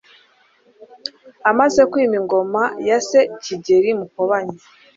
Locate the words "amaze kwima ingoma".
1.49-2.63